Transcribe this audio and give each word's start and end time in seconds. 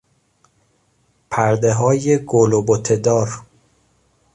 پردههای 1.31 2.25
گل 2.25 2.53
و 2.53 2.61
بتهدار 2.61 3.29